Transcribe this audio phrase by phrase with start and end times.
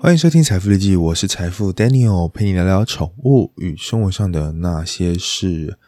[0.00, 5.78] 欢迎收听财富日记，我是财富 Daniel，陪你聊聊宠物与生活上的那些事。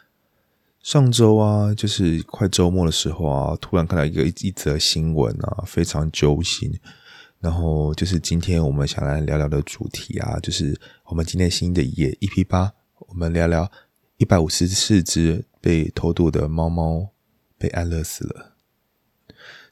[0.83, 6.79] 上周啊，就是快周末的时候啊，突然看到一个一则新闻啊，非常揪心。
[7.39, 12.73] 然后就是今天我们想来聊聊的主题啊，就是我们今天新的一页 EP 八，
[13.09, 13.71] 我们聊聊
[14.19, 17.09] 一百五十四只被偷渡的猫猫
[17.61, 18.55] 被安乐死了。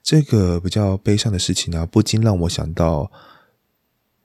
[0.03, 3.11] 这个比较悲伤的事情呢，不禁让我想到。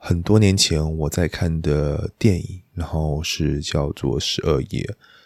[0.05, 4.81] 很多年前我在看的电影，然后是叫做《十二夜》，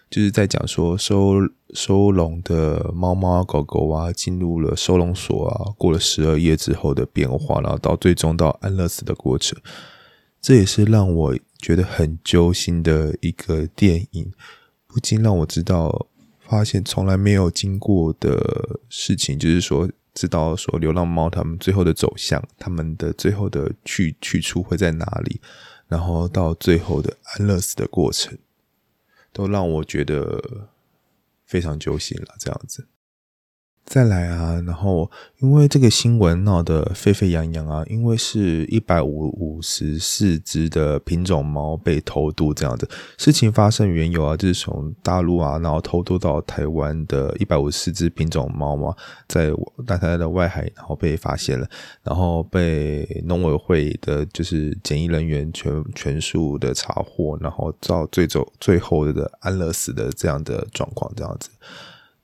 [0.07, 1.37] 就是在讲说收
[1.73, 9.59] 收容的猫猫狗狗啊，进入了收容所啊，过了十二夜之后的变化，然后到最终到安乐死的过程。
[10.39, 14.31] 这也是让我觉得很揪心的一个电影，
[14.85, 16.05] 不禁让我知道，
[16.47, 19.89] 发现从来没有经过的事情，就是说。
[20.19, 25.39] 知道说流浪猫它们最后的走向，它们的最后的去去处会在哪里，
[25.87, 28.35] 然后到最后的安乐死的过程，
[29.31, 30.69] 都让我觉得
[31.45, 32.33] 非常揪心了。
[32.39, 32.87] 这样子。
[33.89, 48.93] 再来啊，然后因为这个新闻闹得沸沸扬扬啊，因为是一百五五十四只的品种猫被偷渡这样子，事情发生缘由啊，就是从大陆啊，然后偷渡到台湾的一百五十四只品种猫嘛，
[49.25, 49.51] 在
[49.85, 51.65] 大台的外海，然后被发现了，
[52.03, 61.49] 然后被农委会的就是检疫人员全全数的查获，然后到最终最后的安乐死的这样的状况这样子。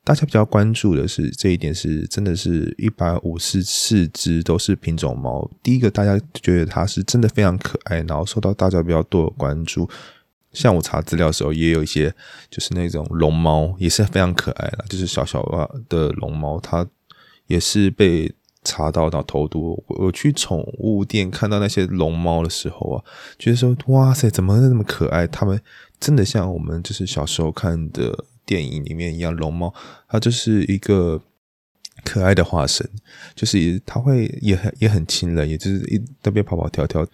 [0.06, 5.50] 大家比较关注的是这一点，是真的是一百五十四只都是品种猫。
[5.62, 9.90] 第一个，大家觉得它是真的非常可爱，然后受到大家比较多的关注。
[10.52, 12.14] 像我查资料的时候，也有一些
[12.50, 15.42] 就是那种龙猫，也是非常可爱的，就是小小
[15.88, 16.86] 的龙猫，它
[17.48, 18.30] 也是被
[18.62, 19.82] 查到到偷渡。
[19.88, 23.04] 我去宠物店看到那些龙猫的时候啊，
[23.40, 25.26] 觉得说哇塞，怎么那么可爱？
[25.26, 25.58] 它们
[25.98, 28.26] 真的像我们就是小时候看的。
[28.46, 29.74] 电影里面一样，龙猫
[30.08, 31.22] 它就是一个
[32.04, 32.90] 可爱的化身，
[33.36, 37.08] 就是它会也很也很亲人，也就是一那边跑跑跳跳，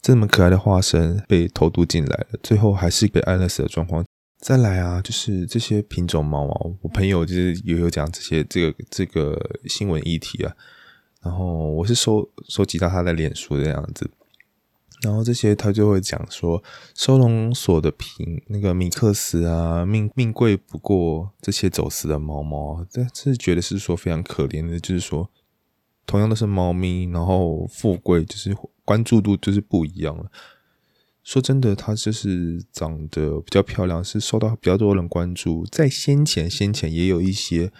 [0.00, 4.04] 这么可爱的化身被偷渡进来了，最后还是被安乐死的状况。
[4.40, 10.54] 再来啊，就是这些品种猫猫，我朋友就是也有讲这些这个这个新闻议题啊，
[11.22, 14.08] 然后我是收收集到他的脸书的样子。
[15.02, 16.62] 然后这些他就会讲说，
[16.94, 25.30] 收容所的品那个米克斯啊，命命贵不过这些走私的猫猫，这是觉得是说非常可怜的，就是说
[26.04, 30.30] 同样都是猫咪，然后富贵就是关注度就是不一样了。
[31.22, 35.66] 说真的，它就是长得比较漂亮，是受到比较多人关注。
[35.70, 37.70] 在先前先前也有一些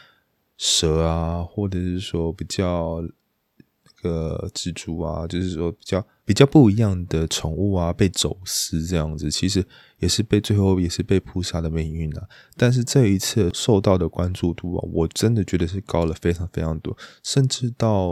[0.59, 3.03] 蛇啊，或者是说比较
[4.03, 6.04] 个蜘蛛啊，就是说比较。
[6.28, 9.64] 比较不一样的宠物啊，被走私这样子，其实
[9.98, 12.28] 也是被最后也是被扑杀的命运啊。
[12.54, 18.08] 但是这一次受到的关注度啊，我真的觉得是高了非常非常多，甚至到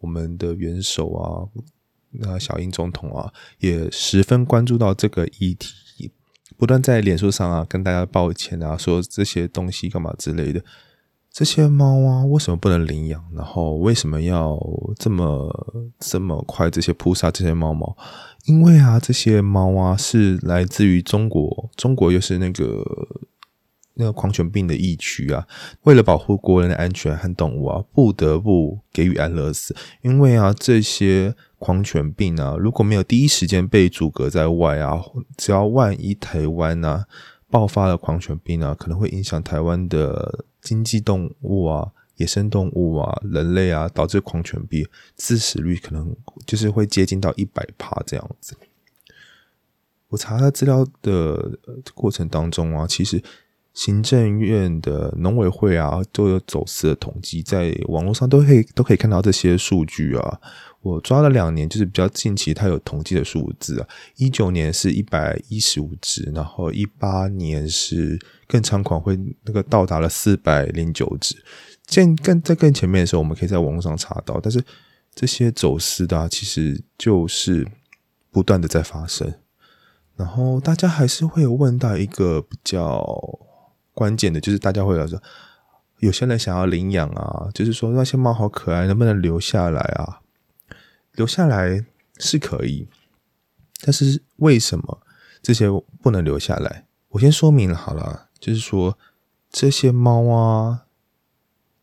[0.00, 1.46] 我们的元首啊，
[2.10, 6.10] 那小英总统啊，也十分关注到这个议题，
[6.58, 10.60] 不断在脸书上啊跟大家抱歉啊，说这些东西干嘛之类的。
[11.32, 13.24] 这些猫啊，为什么不能领养？
[13.34, 14.58] 然后为什么要
[14.98, 15.48] 这么
[16.00, 17.96] 这么快这些扑杀这些猫猫？
[18.46, 22.84] 因为啊，这些猫啊是来自于中国，中国又是那个
[23.94, 25.46] 那个狂犬病的疫区啊。
[25.84, 29.74] 为了保护国人的安全和动物啊，不得不给予安乐死。
[30.02, 35.00] 因为啊，这些狂犬病啊，如果没有第一时间被阻隔在外啊，
[35.36, 37.06] 只要万一台湾啊
[37.50, 40.44] 爆发了狂犬病啊，可能会影响台湾的。
[40.62, 46.14] 经济动物啊，野生动物啊，人类啊，导致狂犬病致死率可能
[46.46, 48.54] 就是会接近到一百帕这样子。
[50.08, 51.58] 我查了资料的
[51.94, 53.22] 过程当中啊，其实
[53.72, 60.40] 行政院的农委会啊都有走私的统计，在网络上都可以都可以看到这些数据啊。
[60.82, 63.88] 我抓了两年，就是比较近期，它有统计的数字啊。
[64.16, 68.18] 一九年是一百一十五只，然后一八年是
[68.48, 71.36] 更猖狂，会那个到达了四百零九只。
[71.94, 74.40] 更更在更前面的时候，我们可以在网络上查到。
[74.42, 74.64] 但是
[75.14, 77.68] 这些走私的，其实就是
[78.30, 79.34] 不断的在发生。
[80.16, 83.04] 然后大家还是会有问到一个比较
[83.92, 85.20] 关键的，就是大家会来说，
[85.98, 90.20] 有些人想要领养啊，就是说那些猫好可爱，能不能留下来啊？
[91.14, 91.84] 留下来
[92.18, 92.88] 是可以，
[93.82, 95.02] 但是为什么
[95.42, 95.68] 这些
[96.00, 96.86] 不能留下来？
[97.10, 98.96] 我先说明好了，就是说
[99.50, 100.84] 这些猫啊，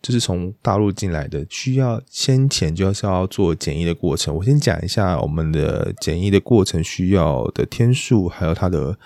[0.01, 4.33] 就是从大陆进来的，需要先前就是要做检疫的过程。
[4.35, 8.97] 我先讲一下我们的检疫的过程需要的天数，还有它的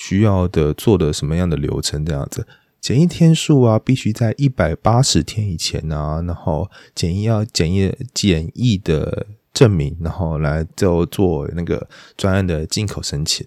[0.00, 2.46] 需要的做的什么样的流程，这样子。
[2.80, 11.86] 检疫天数啊，必须在一百八十天以前啊，然后检疫要检疫检疫的证明，然后来就做那个
[12.16, 13.46] 专案的进口申请。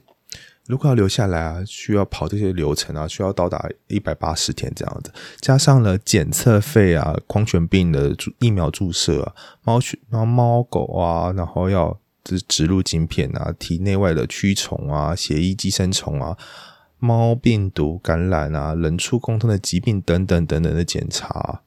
[0.68, 5.12] 如果要留下来啊，需要跑这些流程啊，需要到达一百八十天这样子，
[5.42, 9.34] 加上了检测费啊、狂犬病的疫苗注射啊、
[9.64, 16.38] 猫犬、猫猫狗啊，然后要植植入晶片啊、体内外的驱虫啊、血液寄生虫啊、
[16.98, 21.62] 猫病毒感染啊、人畜共通的疾病等等等等的检查，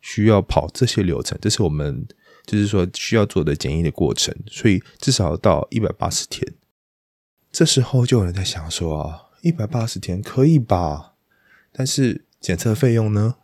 [0.00, 2.06] 需要跑这些流程，这是我们
[2.44, 6.54] 就是说需要做的检疫的过程，所以至少到一百八十天。
[7.52, 11.12] 这时候就有人在想说啊，一百八十天可以吧？
[11.70, 13.36] 但是检测费用呢？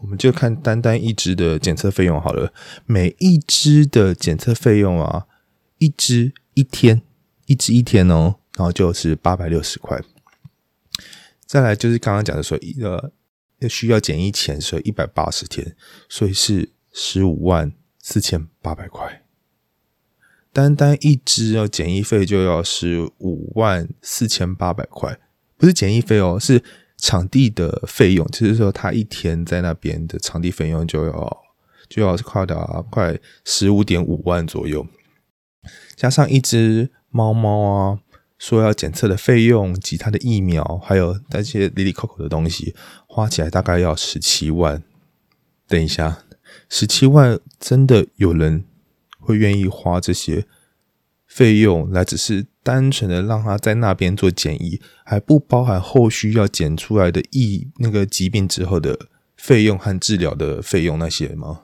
[0.00, 2.52] 我们就看单单一只的检测费用好了。
[2.84, 5.26] 每一只的检测费用啊，
[5.84, 7.02] 一只一天，
[7.44, 10.00] 一只一天哦，然后就是八百六十块。
[11.44, 13.12] 再来就是刚刚讲的说，一个
[13.68, 15.76] 需要检疫前，所以一百八十天，
[16.08, 19.22] 所以是十五万四千八百块。
[20.54, 25.18] 单单一只哦，检疫费就要十五万四千八百块，
[25.58, 26.62] 不是检疫费哦，是
[26.96, 28.26] 场地的费用。
[28.28, 31.42] 就是说，他一天在那边的场地费用就要
[31.90, 34.86] 就要快达快十五点五万左右，
[35.94, 37.98] 加上一只猫猫啊，
[38.38, 42.74] 说要检测的费用及它的疫苗，还有那些里里扣扣的东西，
[43.06, 44.82] 花起来大概要十七万。
[45.66, 46.24] 等一下，
[46.68, 48.64] 十七万真的有人？
[49.26, 50.46] 会愿意花这些
[51.26, 61.62] 费用来，只是单纯的让他在那边做检疫，还不包含后续要检出来的疫那个疾病之后的费用和治疗的费用那些吗？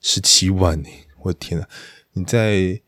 [0.00, 0.88] 十七万呢！
[1.24, 1.66] 我天呐，
[2.14, 2.80] 你在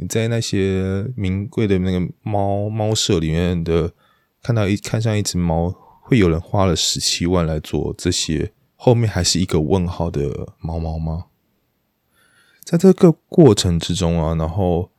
[0.00, 3.92] 你在那些名贵的那个猫猫舍里面的
[4.40, 11.26] 看到一看上一只猫，会有人花了十七万来做这些，后面还是一个问号的猫猫吗？
[12.62, 14.92] 在这个过程之中啊，然后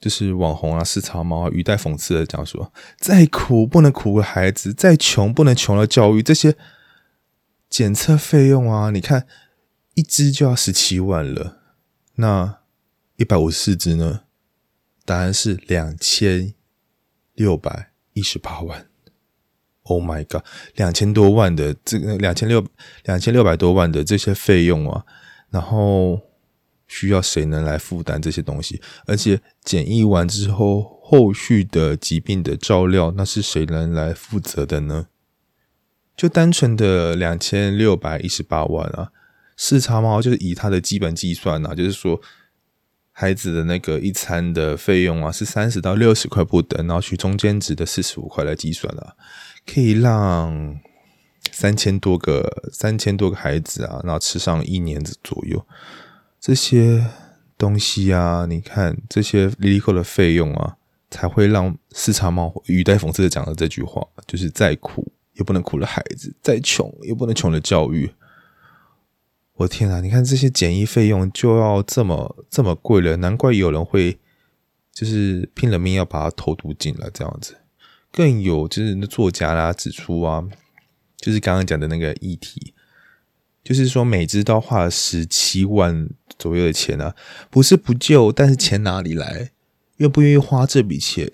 [0.00, 6.22] 就是网红啊、四叉猫啊，语带讽刺的讲说：再苦不能苦了孩子，再穷不能穷了教育。
[6.22, 6.56] 这些
[7.70, 9.28] 检测费用啊，你看
[9.94, 11.58] 一只就要十七万了，
[12.16, 12.58] 那
[13.16, 14.22] 一百五十四只呢？
[15.04, 16.54] 答案是两千
[17.34, 18.86] 六百一十八万。
[19.82, 20.42] Oh my god，
[20.74, 22.66] 两千多万的这个两千六
[23.04, 25.04] 两千六百多万的这些费用啊，
[25.50, 26.20] 然后。
[26.88, 28.78] 需要谁能来负担这些东西？
[29.06, 35.06] 而且检疫完之后，后续的疾病的照料，那是谁能来负责的呢？
[36.14, 39.10] 就单纯的两千六百一十八万啊，
[39.56, 42.20] 四叉猫就是以它的基本计算啊，就是说
[43.12, 49.14] 孩子的那个一餐的费用啊，是三十到六十块不等，然后取中间值的四十五块来计算啊，
[49.66, 50.80] 可以让
[51.50, 55.64] 三千多个三千多个孩子啊，然后吃上一年左右。
[56.40, 57.06] 这些
[57.58, 60.76] 东西啊，你看这些 Lilico 的费用啊，
[61.10, 68.10] 才会让四叉猫语带讽刺的讲了这句话，就是再苦也不能苦了孩子，再穷也不能穷了教育。
[69.56, 70.00] 我天啊！
[70.00, 74.18] 你看这些检疫费用就要这么这么贵了，难怪有人会
[74.92, 77.56] 就是拼了命要把它投毒进来这样子。
[78.10, 80.42] 更有就是那作家啦指出啊，
[81.16, 82.74] 就是刚刚讲的那个议题。
[83.64, 87.14] 就是说，每只都花了十七万左右的钱啊，
[87.48, 89.52] 不是不救，但是钱哪里来？
[89.98, 91.30] 愿不愿意花这笔钱？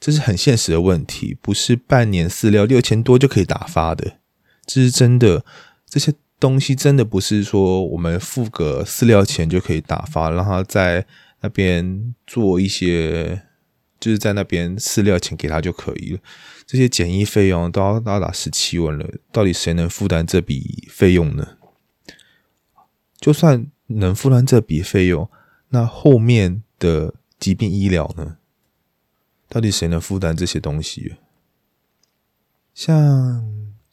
[0.00, 4.16] 这是很现实的问题，不是半年饲料六千多就可以打发的。
[4.64, 5.44] 这是真的，
[5.86, 6.14] 这些
[6.46, 11.04] 东西真的不是说我们付个饲料钱就可以打发，让他在
[11.40, 13.42] 那边做一些，
[13.98, 16.20] 就是在那边饲料钱给他就可以了。
[16.64, 21.56] 这些检疫费用都要到达十七万了，到底谁能负担这笔费用呢？
[23.18, 25.28] 就算能负担这笔费用，
[25.70, 28.36] 那后面的疾病医疗呢？
[29.48, 31.16] 到底谁能负担这些东西？
[32.72, 33.44] 像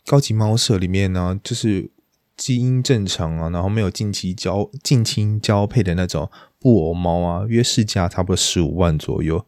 [0.06, 1.90] 高级猫舍里面呢，就是
[2.36, 9.46] 基因正常啊，然后没有近期交近亲交配的那种布偶猫啊，约市价差不多十五万左右，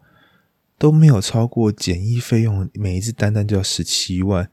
[0.78, 4.50] 都没有超过检疫费用，每一只单单就要十七万。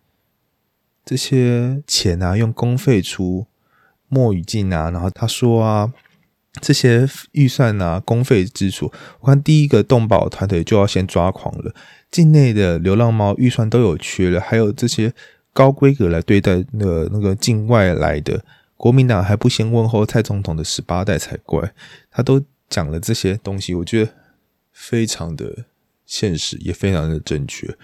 [1.04, 3.46] 这些钱啊，用公费出。
[4.14, 5.90] 莫语镜啊，然后他说啊，
[6.60, 11.74] 这些预算啊，公费支出，我看第一个动保团队就要先抓狂了。
[12.10, 15.14] 境内的流浪猫预算都有缺了，还有这些
[15.52, 18.44] 高规格来对待那个那个境外来的
[18.76, 21.72] 国民党还不先问候蔡总统的十八代才怪。
[22.10, 24.12] 他都讲了这些东西，我觉得
[24.72, 25.66] 非常的
[26.06, 27.76] 现实，也非常的正确。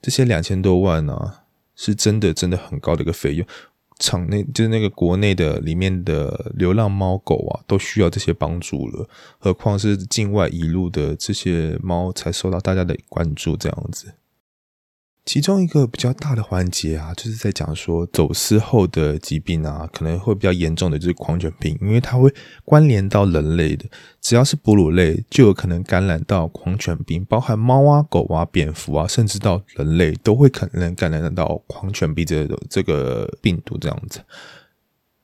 [0.00, 1.40] 这些两千多万呢，
[1.74, 3.46] 是真的真的很高的一个费用。
[3.98, 9.08] 场内就是那个国内的里面的流浪猫狗啊，都需要这些帮助了，
[9.40, 14.12] 何况是境外移入的这些猫才受到大家的关注，这样子。
[15.28, 22.32] 其中一个比较大的环节啊，就是在讲说走私后的疾病啊，可能会比较严重的就是狂犬病，因为它会
[22.64, 23.84] 关联到人类的，
[24.22, 34.20] 只要是哺乳类就有可能感染到狂犬病，包含猫啊、狗啊、蝙蝠啊，甚至到人类都会可能感染到狂犬病这个这个病毒这样子。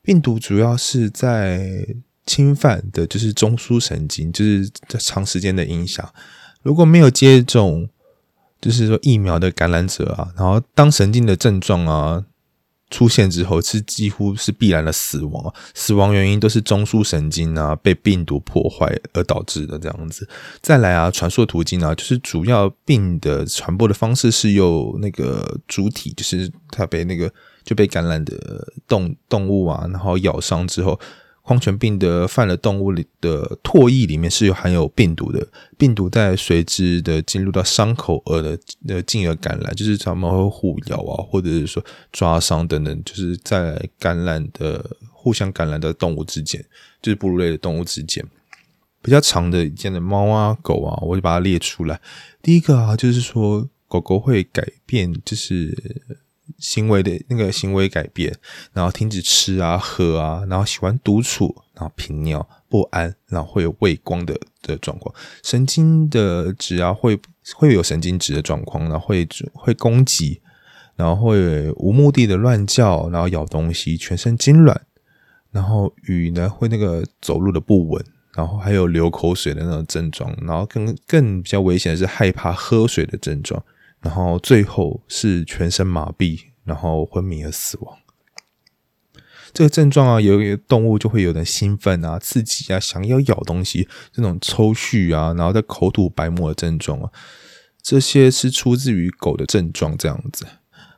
[0.03, 1.67] 病毒主要是在
[2.27, 6.07] 侵犯的就是中枢神经，就是在长时间的影响，
[6.61, 7.89] 如果没有接种。
[8.64, 12.25] 就是说，疫苗的感染者啊，然后当神经的症状啊
[12.88, 20.26] 出现之后，是几乎是必然的死亡，死亡原因都是中枢神经啊被病毒破坏而导致的这样子。
[20.62, 27.30] 再来啊，传输途径啊，就是主要病的传播的方式是由那个主体，就是它被那个
[27.64, 30.99] 就被感染的动动物啊，然后咬伤之后。
[31.47, 35.47] 狂犬病的犯了动物里的唾液里面是有含有病毒的，
[35.77, 38.59] 病毒在随之的进入到伤口而的
[38.89, 46.65] 呃进而感染，就是他们会互咬啊，或者是说抓伤等等，就是在感染的互相感染的动物之间，
[47.03, 48.25] 就是哺乳类的动物之间，
[49.03, 52.01] 比较长的一件的猫啊狗啊，我就把它列出来。
[52.41, 56.24] 第一个啊，就是说狗狗会改变，就是。
[56.59, 58.35] 行为的那个行为改变，
[58.73, 67.19] 然后停止吃啊喝啊，然后喜欢独处，然后频尿不安，然后会有畏光的的状况，神经的质啊会
[67.55, 70.41] 会有神经质的状况，然后会会攻击，
[70.97, 74.77] 然后会无目的的乱叫，然后咬东西，全身痉挛，
[75.51, 83.63] 然后语呢会那个走路的不稳，然后还有流口水的那种症状，然后更更比较危险的是害怕喝水的症状。
[84.05, 87.97] 然后最后是全身麻痹，然后昏迷而死亡。
[89.55, 97.11] 这个症状啊，有一动物就会有点兴奋啊、刺激啊，想要咬东西，这种抽搐啊，然后在口吐白沫的症状啊，
[97.81, 99.97] 这些是出自于狗的症状。
[99.97, 100.47] 这样子，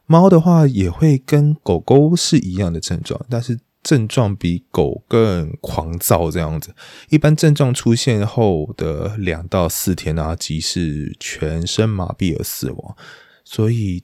[0.06, 3.60] 猫的话也会跟狗狗是一样的症状，但是。
[3.86, 6.74] 症状比狗更狂躁，这样子。
[7.08, 12.96] 一般症状出现后的两到四天啊，即是全身麻痹而死亡。
[13.44, 14.02] 所以，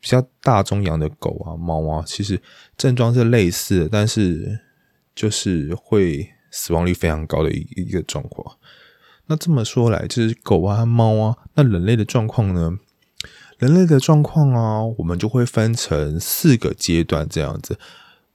[0.00, 2.40] 比较大中养的狗啊、猫啊，其实
[2.78, 4.60] 症状是类似，的，但是
[5.14, 8.56] 就是会死亡率非常高的一一个状况。
[9.26, 12.78] 那这么说来，就是狗啊、猫啊，那人类的状况呢？
[13.58, 17.78] 人类的状况啊，我们就会分成四个阶段，这样子。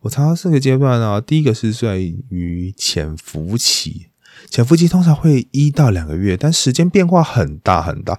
[0.02, 4.08] 我查到四个阶段啊，第一个是在于潜伏期，
[4.50, 8.18] 潜伏期通常会一到两个月，但时间变化很大很大，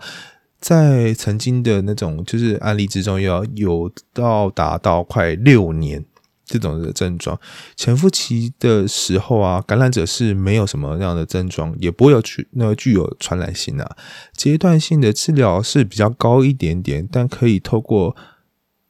[0.60, 6.04] 在曾经的那种就是案例之中，要有到达到快六年
[6.44, 7.40] 这种的症状。
[7.74, 13.96] 潜伏期的时候啊，感染者是没有什么样的症状，也不会有具那个具有传染性啊。
[14.34, 18.14] 阶段性的治疗是比较高一点点，但可以透过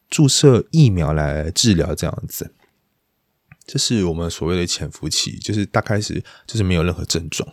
[0.09, 2.53] 注射疫苗来治疗这样子。
[3.73, 7.49] 这是我们所谓的潜伏期，就是大开始就是没有任何症状。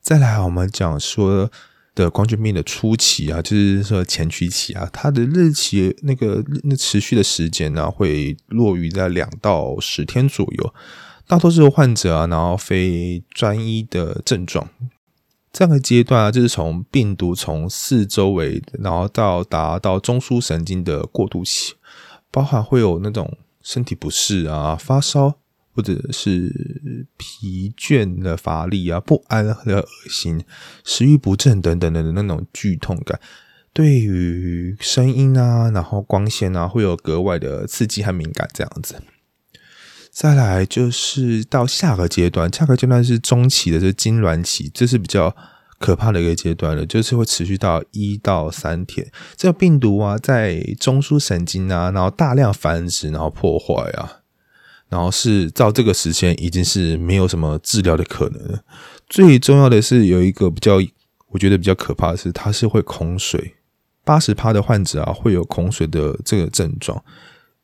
[0.00, 1.48] 再来，我们讲说
[1.94, 10.74] 的狂犬病的初期啊，就是说前驱期啊，它的日期那个那持续的时间呢，会落于在两到十天左右。
[11.28, 14.68] 大多数患者啊，然后非专一的症状，
[15.52, 21.74] 这样的阶段啊，就是从病毒从四周围，然后到达到中枢神经的过渡期，
[22.32, 23.38] 包含会有那种。
[23.62, 25.38] 身体不适啊，发烧
[25.74, 30.44] 或者是疲倦的乏力啊，不安和恶心，
[30.84, 33.20] 食欲不振等等的那种剧痛感，
[33.72, 39.02] 对于声音啊，然后光线啊，会有格外的刺激和敏感这样子。
[40.10, 45.36] 再来就是到下个阶段，下个阶段是中期的，是痉挛期，这是比较。
[45.80, 49.10] 可怕的一个阶段了，就是会持续到一到三天。
[49.34, 54.20] 这个病毒啊，在中枢神经啊，然后大量繁殖，然后破坏啊，
[54.90, 58.60] 然后是到这个时间已经是没有什么治疗的可能。
[59.08, 60.76] 最重要的是有一个比较，
[61.28, 63.54] 我觉得比较可怕的是，它是会恐水。
[64.04, 67.02] 八十趴的患者啊，会有恐水的这个症状。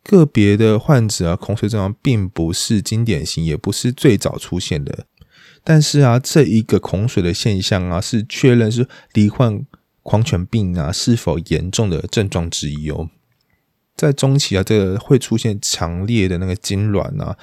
[0.02, 5.04] 个别的患者啊，恐水症状并不是经典型，也不是最早出现的。
[5.68, 9.66] 但是啊，这一个恐水的现象啊，是确认是罹患
[10.04, 13.11] 狂犬病啊是否严重的症状之一哦。
[13.96, 17.37] 在中期啊，这个会出现强烈的那个痉挛啊。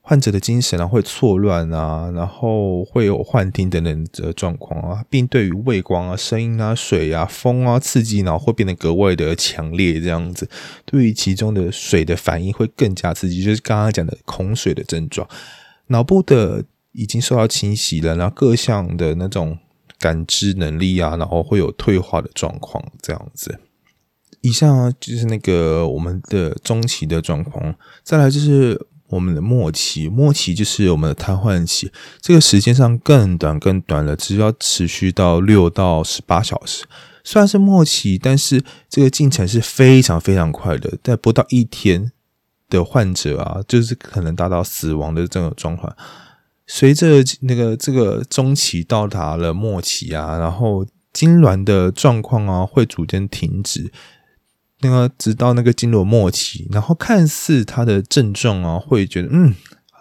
[0.00, 10.00] 患者的精神啊会错乱啊，然后会有幻听等等的状况啊，并对于畏光啊、声音啊、水啊、风啊刺激，然后会变得格外的强烈。
[10.00, 10.48] 这样子，
[10.86, 15.28] 对于其中的水的反应会更加刺激，就是刚刚讲的恐水的症状。
[15.88, 16.64] 脑部的
[16.96, 19.58] 已经受到侵袭了，然后各项的那种
[19.98, 22.82] 感知能力啊，然后会有退化的状况。
[23.00, 23.60] 这样子，
[24.40, 28.86] 以上就是那个我们的中期的状况，再来就是。
[29.08, 36.84] 我们的末期，末期就是我们的瘫痪期，这个时间上更短更短了，只要持续到六到十八小时。
[37.22, 42.10] 虽然是末期，但是这个进程是非常非常快的，在不到一天
[42.68, 45.96] 的患者啊，就是可能达到死亡的这种状况。
[46.66, 53.92] 随着那个这个中期到达了末期啊，然后痉挛的状况啊会逐渐停止。
[54.80, 59.54] 那个直到那个经络末期，然后看似他的症状啊，会觉得嗯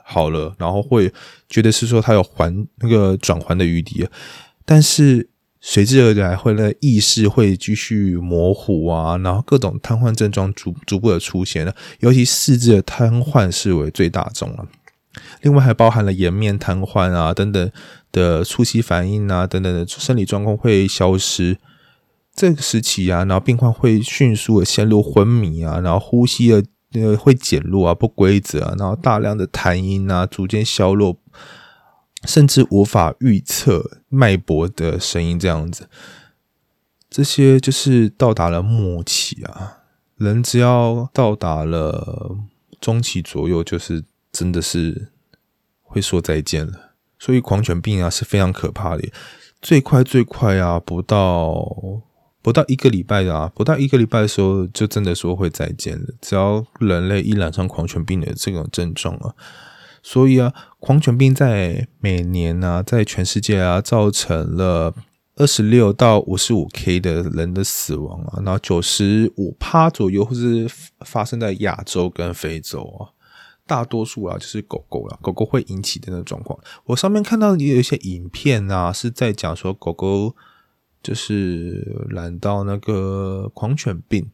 [0.04, 1.14] 好了，然后会
[1.48, 4.06] 觉得是说他有还那个转还的余地，
[4.66, 5.30] 但是
[5.62, 14.68] 随之而来会那意识会继续模糊啊，然后各种瘫痪症状逐逐步的出现了，尤其四肢的瘫痪视为最大众了，
[15.42, 17.72] 另外还包含了颜面瘫痪啊等等
[18.12, 21.58] 的初期反应啊等等的生理状况会消失。
[22.34, 31.18] 这个时期啊，然后病患会迅速的陷入昏迷啊，然后呼吸的呃会减弱啊，不规则啊，然后大量的痰音啊逐渐消弱，
[32.26, 35.88] 甚至无法预测脉搏的声音这样子，
[37.10, 39.78] 这些就是到达了末期啊。
[40.18, 42.36] 人只要到达了
[42.82, 44.04] 中期左右，就是
[44.38, 45.10] 真的是
[45.82, 46.96] 会说再见了。
[47.18, 49.10] 所以狂犬病啊是非常可怕的，
[49.62, 52.04] 最快最快啊不到。
[52.46, 56.06] 不到一个礼拜啊，不到一个礼拜的时候，就真的说会再见了。
[56.22, 59.34] 只要人类一染上狂犬病的这种症状啊，
[60.04, 64.94] 所以啊，狂犬病在每年呢，在全世界啊，造成了
[65.38, 73.10] 二十六到五十五 K 的人的死亡啊，然后九十五趴左右，或是发生在亚洲跟非洲啊，
[73.68, 76.60] 大多数啊就是狗狗了，狗狗会引起的那状况。
[76.86, 80.36] 我上面看到也有一些影片啊，是在讲说狗狗。
[81.04, 84.32] 就是染到那个狂犬病，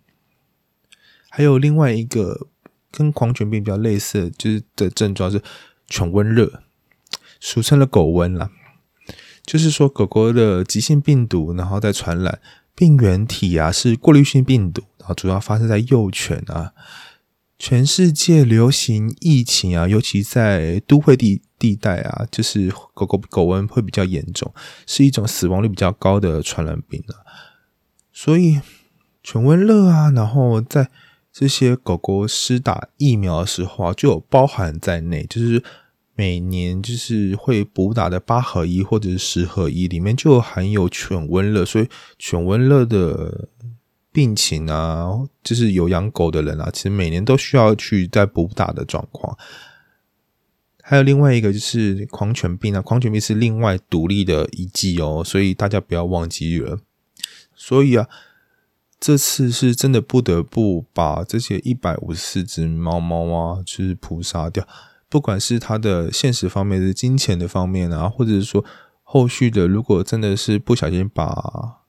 [1.30, 2.48] 还有另外一个
[2.89, 5.41] 跟狂犬病比较类似，就是的症状是
[5.88, 6.63] 犬瘟热，
[7.41, 8.52] 俗称的狗瘟啦。
[9.46, 12.39] 就是说狗狗的急性病毒，然后再传染
[12.74, 16.72] 病原体啊，是过滤性病毒，然后主要发生在幼犬啊。
[17.63, 24.52] 全世界流行疫情啊，尤其在都会地地带啊，就是狗狗狗瘟会比较严重，
[24.88, 27.13] 是一种死亡率比较高的传染病啊。
[28.12, 28.60] 所以
[29.21, 30.89] 犬瘟热啊，然后在
[31.32, 35.63] 这些狗狗施打疫苗的时候啊，就有包含在内，就是
[36.15, 43.50] 每年就是会补打的八合一或者是十合一里面就含有犬瘟热，所以犬瘟热的。
[44.13, 45.10] 病情啊，
[45.41, 49.38] 就是有养狗的人啊，其实每年都需要去再补打的状况。
[50.84, 56.80] 还有另外一个就是狂犬病啊，狂犬病是另外独立的一季哦，所以大家不要忘记了。
[57.56, 58.10] 所以啊，
[59.00, 64.67] 这次是真的不得不把这些一百五十四只猫猫啊，就是扑杀掉。
[65.08, 68.65] 不管是它的现实方面、是金钱的方面啊，或者是说
[69.04, 71.81] 后续的，如果真的是不小心把。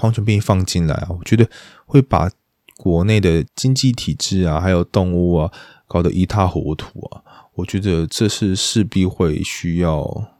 [0.00, 1.46] 狂犬病放进来啊，我觉得
[1.84, 2.30] 会把
[2.78, 5.52] 国内的经济体制啊，还有动物啊，
[5.86, 7.22] 搞得一塌糊涂啊！
[7.56, 10.32] 我觉得这是势必会需要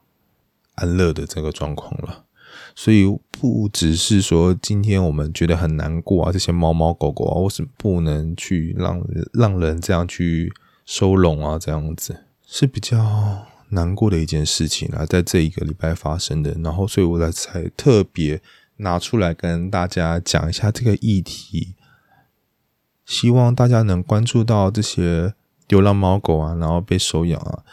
[0.76, 2.24] 安乐的这个状况了。
[2.74, 10.50] 所以不只是说今天我们觉得很难过啊，这些猫猫狗狗啊，为什么不能去让让人这样去
[10.86, 11.58] 收容啊？
[11.58, 16.56] 这样子是比较难过的一件事情啊，在这一个礼拜发生的。
[16.64, 18.40] 然后，所以我才特别。
[18.80, 21.74] 拿出来跟大家讲一下这个议题，
[23.04, 25.34] 希望大家能关注到这些
[25.68, 27.64] 流浪猫狗啊，然后被收养啊。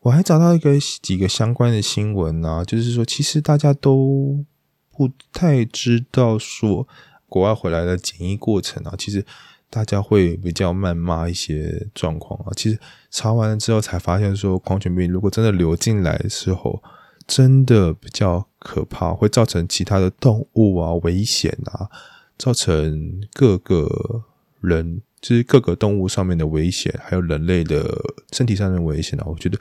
[0.00, 4.44] 我还找到一个几个相关的新闻啊，就是说，其实大家都
[4.90, 6.86] 不太知道说
[7.28, 9.24] 国外回来的检疫过程啊，其实
[9.70, 12.52] 大家会比较谩骂一些状况啊。
[12.56, 12.78] 其实
[13.10, 16.82] 查完了之后才发现，说狂犬病如果真的流进来的时候。
[17.24, 21.90] 真的比较可怕，会造成其他的动物啊危险啊，
[22.38, 24.24] 造成各个
[24.60, 27.92] 人就是各个动物上面的危险，还有人类的
[28.32, 29.24] 身体上的危险啊。
[29.26, 29.58] 我觉得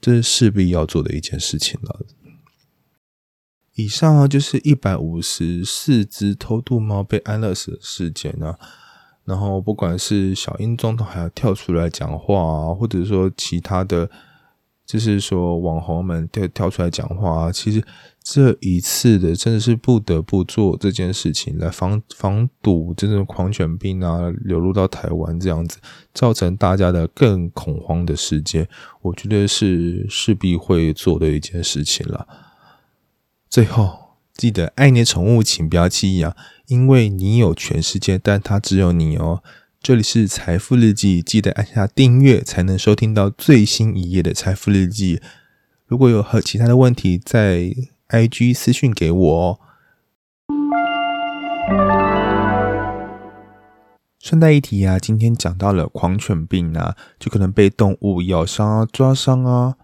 [0.00, 2.06] 这是势必要做的一件事情了。
[3.74, 8.58] 以上啊，就是一百五十四只偷渡猫被安乐死的事件啊。
[9.24, 14.08] 然后不管是小英总统还要跳出来讲话啊，或者说其他的，
[14.86, 17.82] 就是说网红们跳跳出来讲话啊，其实
[18.22, 25.78] 这一次的真的是不得不做这件事情来防防堵这种狂犬病啊流入到台湾这样子，
[26.14, 28.68] 造成大家的更恐慌的事件，
[29.02, 32.26] 我觉得是势必会做的一件事情了。
[33.50, 33.98] 最后
[34.34, 36.36] 记得爱你的宠物，请不要弃养。
[36.66, 39.40] 因为你有全世界，但它只有你哦。
[39.86, 45.20] 这里是财富日记，记得按下订阅，才能收听到最新一页的财富日记。
[45.86, 47.72] 如果有和其他的问题，在
[48.08, 49.60] IG 私讯给我。
[54.18, 59.76] 顺带一提啊，今天讲到了狂犬病啊，就可能被动物咬伤啊、抓伤啊。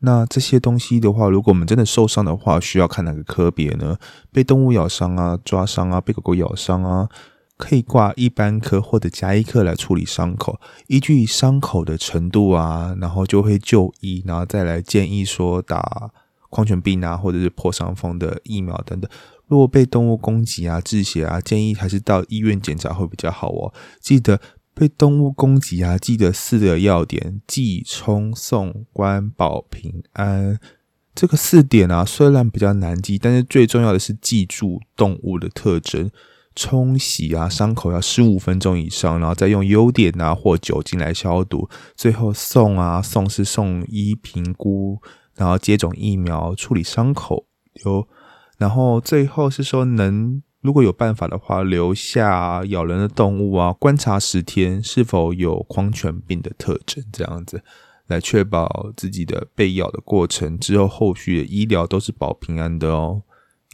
[0.00, 3.96] 那这些东西的话，如果我们真的受伤的话，需要看哪个科别呢？
[4.30, 7.08] 被动物咬伤啊、抓伤啊、被狗狗咬伤啊，
[7.56, 16.10] 可以挂一般科或者加医科来处理伤口，依据伤口的程度啊，然后就会就医，然后再来建议说打
[16.50, 19.10] 狂犬病啊，或者是破伤风的疫苗等等。
[19.46, 23.72] 如果被动物攻击啊、致血啊，建议还是到医院检查会比较好哦。
[24.00, 24.40] 记得。
[24.78, 30.60] 被动物攻击啊，记得四个要点：记、冲、送、关、保平安。
[31.14, 36.10] 这个四点啊，虽然比较难记，但是最重要的是记住动物的特征。
[36.56, 41.68] 冲洗啊，伤口要十五分钟以上，然后再用优点啊或酒精来消毒。
[41.94, 45.00] 最后送啊，送是送医评估，
[45.36, 47.46] 然后接种疫苗处理伤口。
[47.84, 48.08] 有，
[48.58, 50.42] 然后最后是说能。
[50.62, 57.62] 如果有办法的话，留下咬人的动物啊，观察十天是否有狂犬病的特征，这样子
[58.08, 63.22] 来确保自己的被咬的过程之后后续的医疗都是保平安的哦。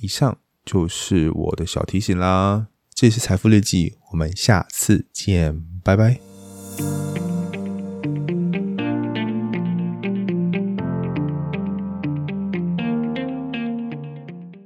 [0.03, 2.67] 以上就是我的小提醒啦，
[3.03, 6.21] 这是财富日记，我们下次见，拜拜。